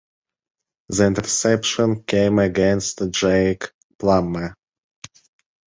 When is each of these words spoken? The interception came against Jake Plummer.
The 0.89 1.05
interception 1.05 2.01
came 2.01 2.39
against 2.39 3.07
Jake 3.11 3.71
Plummer. 3.99 4.55